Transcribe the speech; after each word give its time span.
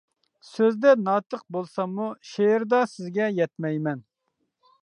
سۆزدە 0.51 0.93
ناتىق 1.07 1.43
بولساممۇ، 1.57 2.09
شېئىردا 2.31 2.83
سىزگە 2.95 3.31
يەتمەيمەن. 3.41 4.03